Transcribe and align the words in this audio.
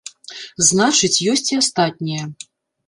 Значыць, 0.69 1.21
ёсць 1.35 1.47
і 1.53 1.61
астатнія. 1.63 2.23